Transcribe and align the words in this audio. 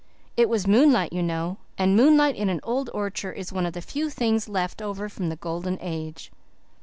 It 0.35 0.49
was 0.49 0.65
moonlight, 0.65 1.13
you 1.13 1.21
know, 1.21 1.57
and 1.77 1.95
moonlight 1.95 2.35
in 2.35 2.49
an 2.49 2.59
old 2.63 2.89
orchard 2.91 3.33
is 3.33 3.53
one 3.53 3.67
of 3.67 3.73
the 3.73 3.83
few 3.83 4.09
things 4.09 4.49
left 4.49 4.81
over 4.81 5.07
from 5.09 5.29
the 5.29 5.35
Golden 5.35 5.77
Age." 5.79 6.31